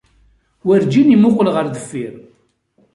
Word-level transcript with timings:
Werǧin 0.65 1.13
imuqel 1.15 1.47
ɣer 1.55 1.65
deffir. 1.67 2.13